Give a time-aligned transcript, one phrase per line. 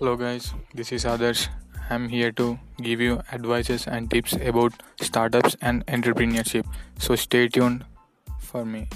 [0.00, 1.48] Hello, guys, this is Adarsh.
[1.90, 6.64] I'm here to give you advices and tips about startups and entrepreneurship.
[6.98, 7.84] So, stay tuned
[8.38, 8.88] for me.